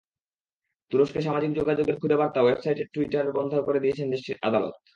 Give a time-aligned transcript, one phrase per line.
[0.91, 4.73] তুরস্কে সামাজিক যোগাযোগের খুদে বার্তা ওয়েবসাইট টুইটার বন্ধ করে দিয়েছেন দেশটির আদালত।